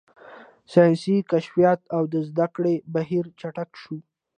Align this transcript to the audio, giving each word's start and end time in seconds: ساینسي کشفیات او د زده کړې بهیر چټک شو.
ساینسي 0.71 1.15
کشفیات 1.31 1.81
او 1.95 2.03
د 2.13 2.15
زده 2.27 2.47
کړې 2.55 2.75
بهیر 2.93 3.25
چټک 3.39 3.69
شو. 3.81 3.97